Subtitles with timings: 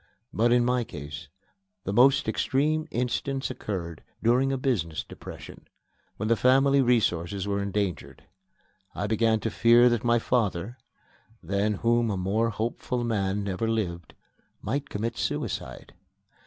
[0.33, 1.27] But in my case
[1.83, 5.67] the most extreme instance occurred during a business depression,
[6.17, 8.23] when the family resources were endangered.
[8.95, 10.79] I began to fear that my father
[11.43, 14.15] (than whom a more hopeful man never lived)
[14.59, 15.93] might commit suicide.